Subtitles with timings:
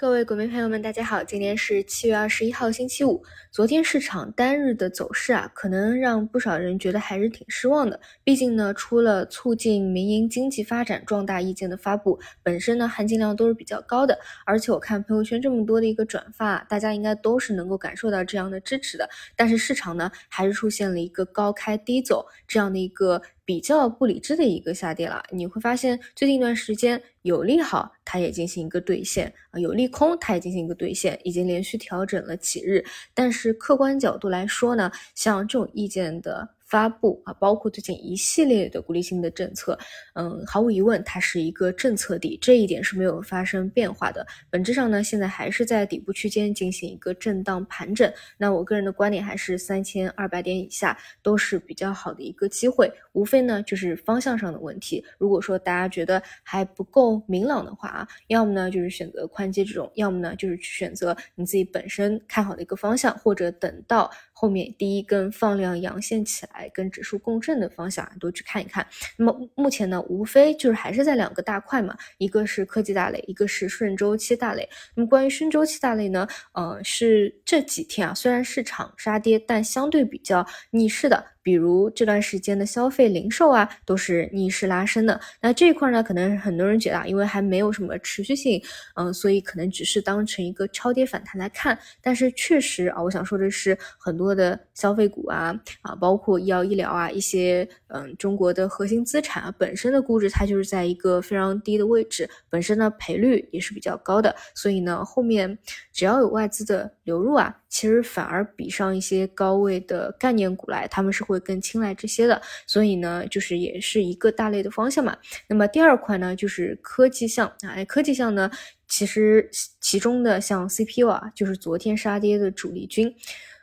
[0.00, 3.20] 各位股民朋友们，大家好，今天是七月二十一号，星期五。
[3.50, 7.98] 昨天市场单日的走势啊，可能让不少人觉得还是挺失望的。
[8.22, 14.16] 毕竟呢，出了促进民营经济发展壮大意见的发布，本身呢含金量都是比较高的。
[14.46, 19.10] 而且我看朋友圈这么多的一个转发，大家应该都是能够感受到这样的支持的。
[19.34, 23.20] 但是市场呢，还是出现了一个高开低走这样的一个。
[23.48, 32.84] 比较不理智的一个下跌了，你会发现最近一段时间有利好，它也进行一个兑现啊，有利空它也进行一个兑现，已经连续调整了几日。
[33.14, 36.57] 但是客观角度来说呢，像这种意见的。
[36.68, 39.76] 发布啊，包括最近一系列的鼓励性的政策，
[40.14, 44.26] 嗯，毫无疑问，它是一个政策底，这一点是没有发生变化的。
[44.50, 48.12] 本质上呢，现在还是在底部区间进行一个震荡盘整。
[48.36, 55.02] 那我个人的观点还是三千二百点以下都是比较好的一个机会，无非呢就是方向上的问题。
[55.16, 66.57] 如果说大家觉得还不够明朗的话啊，要么呢就是选择宽接这种，要么呢就是去选择你自己本身看好的一个方向，或者等到后面第一根放量阳线起来。
[66.58, 68.86] 来跟指数共振的方向都去看一看。
[69.16, 74.68] 那么目前呢，无非就是还是在两个大块嘛，一个是科技大类，一个是顺周期大类。
[74.94, 81.24] 那么关于顺周期大类呢，呃，是这几天啊，虽然市场杀跌，但相对比较逆势的。
[81.48, 85.18] 比如这段时间的消费零售啊，都是逆势拉升的。
[85.40, 88.62] 那这一块呢，可能很多人觉得，因为还没有什么持续性，
[88.96, 91.78] 嗯，所以可能只是当成一个超跌反弹来看。
[92.02, 104.36] 但是确实啊，我想说的是，很多的消费股啊，啊，包括医药医疗啊，一些嗯，中国的核心资产啊，本身的估值它就是在一个非常低的位置，本身呢赔率也是比较高的。
[104.54, 105.58] 所以呢，后面
[105.94, 107.56] 只要有外资的流入啊。
[107.68, 115.16] 其实反而比上一些高位的概念股来，他们是会更青睐这些的，所以呢，就是也是一个大类的方向嘛。
[115.48, 118.50] 那么第二块呢，就是科技项啊，科技项呢，
[118.88, 123.14] 其实其中的像 CPU 啊，就是昨天杀跌的主力军。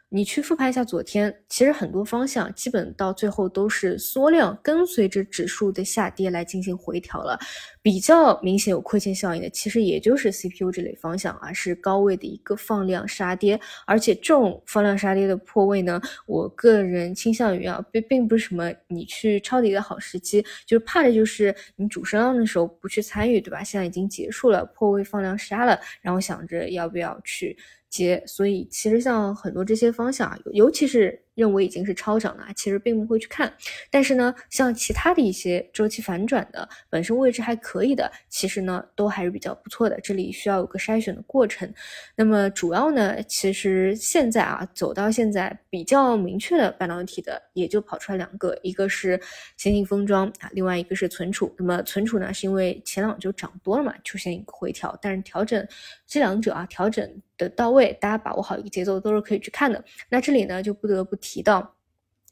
[0.09, 7.37] 你去复盘一下昨天，其实很多方向基本到最后都是缩量，跟随着指数的下跌来进行回调了。
[7.81, 13.59] 比较明显有亏欠效应的，其实也就是 CPU 这类方向啊，是高位的一个放量杀跌。
[13.85, 23.63] 而且这种放量杀跌的破位呢，我个人倾向于啊，并并不是什么你去抄底的好时机，就是怕的就是你主升浪的时候不去参与，对吧？
[23.63, 27.57] 现在已经结束了，破位放量杀了，然后想着要不要去。
[27.89, 31.24] 接，所以其实像很多这些方向啊，尤其是。
[31.35, 33.53] 认为已经是超涨了，其实并不会去看。
[33.91, 39.99] 但是呢，像其他的一些周期反转的，本身位置还可以的，其实呢都还是比较不错的。
[40.01, 41.71] 这里需要有个筛选的过程。
[42.15, 49.19] 那么主要呢，其实现在啊，走到现在比较明确的半导体的，也就跑出来两个，一个是
[49.57, 51.53] 先进封装啊，另外一个是存储。
[51.57, 55.67] 那么存储呢，是因为前两就涨多了嘛，出现一个回调，但是调整
[56.07, 59.83] 这两者啊，调整的到位，大家把握好一个节奏都是可以去看的。
[60.07, 61.13] 那这里呢，就不得不。
[61.25, 61.73] 提到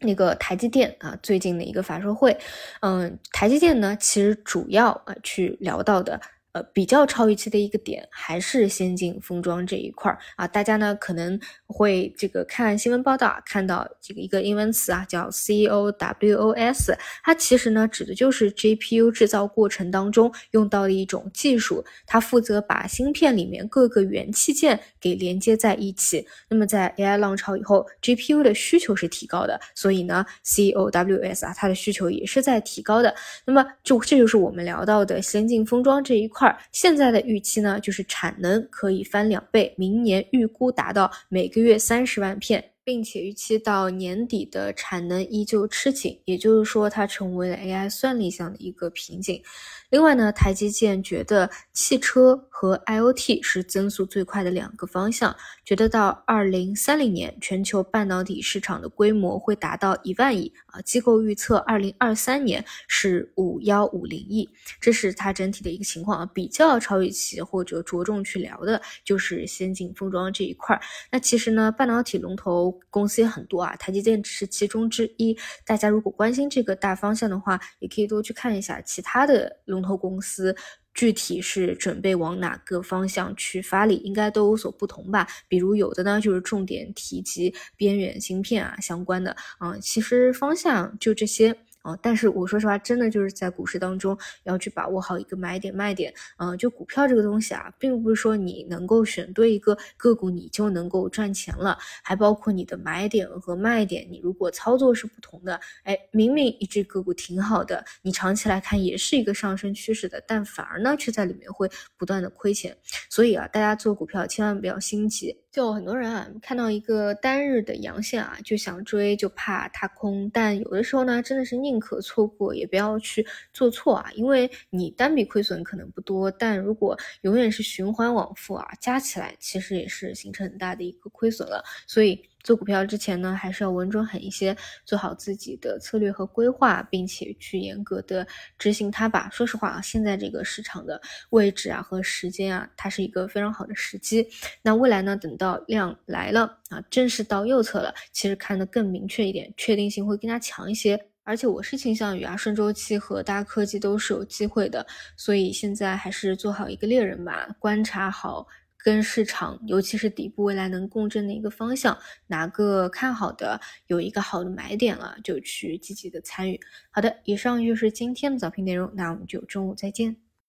[0.02, 2.38] 那个台积电啊，最近的一个法说会，
[2.82, 6.22] 嗯，台积电呢，其实主要啊去聊到的。
[6.54, 26.24] 呃，比较超预期的一个点还是先进封装这一块儿啊，大家呢可能会这个看新闻报道啊，看到这个一个英文词啊，叫 COWOS，它其实呢指的就是 GPU 制造过程当中用到的一种技术，它负责把芯片里面各个元器件给连接在一起。
[26.48, 33.16] 那么在 AI 浪潮以后，GPU 的需求是提高的，所以呢 COWS 啊，它的需求也是在提高的。
[33.44, 36.43] 那么就这就是我们聊到的先进封装这一块。
[36.72, 42.73] 现在的预期呢，就是产能可以翻两倍，明年预估达到每个月三十万片。
[42.86, 49.42] 并且预期到年底的产能依旧吃紧，也就是说它成为了 AI 算力上的一个瓶颈。
[49.90, 64.50] 另外呢，台积电觉得汽车和 IoT 是增速最快的两个方向，觉得到二零三零年全球半导体市场的规模会达到一万亿啊，机构预测二零二三年是五幺五零亿，
[64.82, 66.30] 这是它整体的一个情况啊。
[66.34, 70.82] 比较超预期或者着重去聊的就是先进封装这一块儿。
[71.12, 72.73] 那其实呢，半导体龙头。
[72.90, 75.38] 公司也很多啊，台积电只是其中之一。
[75.66, 80.56] 大家如果关心这个大方向的话，也可以多去看一下其他的龙头公司，
[80.94, 85.28] 具体是准备往哪个方向去发力，应该都有所不同吧。
[85.48, 91.56] 比如有的呢，就是重点提及边缘芯片啊相关的啊，其实方向就这些。
[91.84, 91.96] 啊。
[92.02, 96.12] 但是我说实话，真的就是在股市当中要去把握好一个买点卖点。
[96.38, 104.08] 嗯，就股票这个东西啊，并不是说你能够选对一个个股你就能够赚钱了，还包括你的买点和卖点。
[104.10, 112.76] 你如果操作是不同的，哎，明明一只个股挺好的，你长期来看也是一个上升趋势的，但反而呢却在里面会不断的亏钱。
[113.10, 115.43] 所以啊，大家做股票千万不要心急。
[115.54, 120.28] 就很多人啊，看到一个单日的阳线啊，就想追，就怕踏空。
[120.34, 123.24] 但有的时候呢，真的是宁可错过，也不要去
[123.54, 124.10] 做错啊。
[124.16, 131.64] 因为你单笔亏损可能不多，但如果永远是循环往复啊，加起来其实也是形成很大的一个亏损了。
[131.86, 132.20] 所以。
[132.44, 134.56] 做股票之前呢，还是要稳准狠一些，
[134.86, 139.30] 做好自己的策略和规划，并且去严格的执行它吧。
[139.32, 144.28] 说实话啊，现在这个市场的位置啊和时间啊，它是一个非常好的时机。
[144.62, 151.00] 那未来呢，等到量来了啊，正式到右侧了，其实看得更明确一点，确定性会更加强一些。
[151.26, 154.86] 而且我是倾向于啊，顺周期和大科技都是有机会的，
[155.16, 158.46] 所以现在还是做好一个猎人吧，观察好。
[158.84, 161.98] 跟市场，尤其是底部未来能共振的一个方向，
[162.28, 166.60] 哪个看好的有一个好的买点了，就去积极的参与。
[166.92, 170.23] 好的，以上就是今天的早评内容，那我们就中午再见。